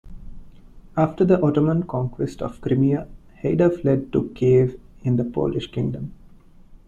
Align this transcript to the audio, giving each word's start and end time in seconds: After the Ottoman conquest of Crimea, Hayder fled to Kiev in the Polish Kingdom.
After 0.97 1.23
the 1.23 1.39
Ottoman 1.43 1.83
conquest 1.83 2.41
of 2.41 2.59
Crimea, 2.59 3.07
Hayder 3.43 3.69
fled 3.69 4.11
to 4.13 4.31
Kiev 4.33 4.79
in 5.03 5.15
the 5.17 5.23
Polish 5.23 5.71
Kingdom. 5.71 6.11